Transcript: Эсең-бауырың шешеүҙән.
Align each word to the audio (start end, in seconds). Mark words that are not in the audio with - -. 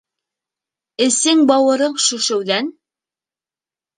Эсең-бауырың 1.05 1.93
шешеүҙән. 2.05 2.71